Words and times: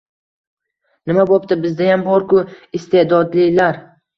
Nima 1.11 1.27
bo‘pti? 1.33 1.59
Bizdayam 1.65 2.07
bor-ku 2.09 2.43
iste’dodlilar. 2.81 3.83